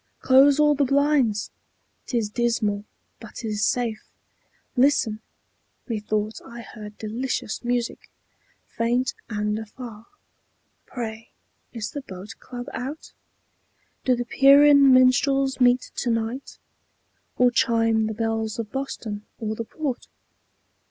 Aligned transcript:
Close 0.19 0.59
all 0.59 0.73
the 0.73 0.83
blinds; 0.83 1.51
't 2.07 2.17
is 2.17 2.27
dismal, 2.31 2.85
but 3.19 3.35
't 3.37 3.47
is 3.49 3.63
safe. 3.63 4.01
Listen! 4.75 5.21
Methought 5.87 6.39
I 6.43 6.61
heard 6.61 6.97
delicious 6.97 7.63
music, 7.63 8.09
Faint 8.67 9.13
and 9.29 9.59
afar. 9.59 10.07
Pray, 10.87 11.29
is 11.71 11.91
the 11.91 12.01
Boat 12.01 12.33
Club 12.39 12.65
out? 12.73 13.11
Do 14.03 14.15
the 14.15 14.25
Pierian 14.25 14.91
minstrels 14.91 15.61
meet 15.61 15.91
to 15.97 16.09
night? 16.09 16.57
Or 17.37 17.51
chime 17.51 18.07
the 18.07 18.15
bells 18.15 18.57
of 18.57 18.71
Boston, 18.71 19.27
or 19.37 19.53
the 19.53 19.65
Port? 19.65 20.07